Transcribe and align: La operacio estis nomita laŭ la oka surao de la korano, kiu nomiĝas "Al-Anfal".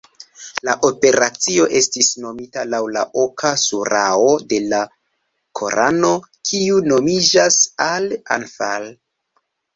La 0.67 0.73
operacio 0.87 1.67
estis 1.79 2.07
nomita 2.23 2.63
laŭ 2.75 2.79
la 2.95 3.03
oka 3.25 3.51
surao 3.65 4.33
de 4.55 4.59
la 4.73 4.81
korano, 5.61 6.11
kiu 6.51 6.83
nomiĝas 6.95 7.61
"Al-Anfal". 7.91 8.91